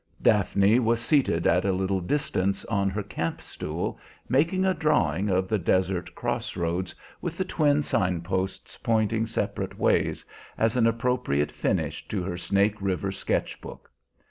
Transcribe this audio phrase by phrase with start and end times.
[0.19, 5.47] Daphne was seated at a little distance on her camp stool, making a drawing of
[5.47, 10.25] the desert cross roads with the twin sign posts pointing separate ways,
[10.57, 13.91] as an appropriate finish to her Snake River sketch book.